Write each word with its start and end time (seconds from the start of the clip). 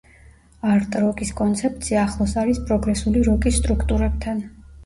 არტ 0.75 0.97
როკის 1.03 1.33
კონცეფცია 1.41 1.99
ახლოს 2.05 2.35
არის 2.45 2.63
პროგრესული 2.71 3.25
როკის 3.31 3.61
სტრუქტურებთან. 3.63 4.43